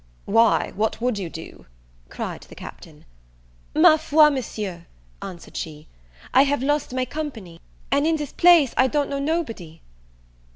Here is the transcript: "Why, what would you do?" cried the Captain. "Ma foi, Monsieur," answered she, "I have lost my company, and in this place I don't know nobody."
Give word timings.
"Why, 0.25 0.71
what 0.75 0.99
would 0.99 1.19
you 1.19 1.29
do?" 1.29 1.67
cried 2.09 2.41
the 2.49 2.55
Captain. 2.55 3.05
"Ma 3.75 3.97
foi, 3.97 4.31
Monsieur," 4.31 4.87
answered 5.21 5.55
she, 5.55 5.85
"I 6.33 6.41
have 6.41 6.63
lost 6.63 6.91
my 6.91 7.05
company, 7.05 7.61
and 7.91 8.07
in 8.07 8.15
this 8.15 8.33
place 8.33 8.73
I 8.77 8.87
don't 8.87 9.09
know 9.11 9.19
nobody." 9.19 9.79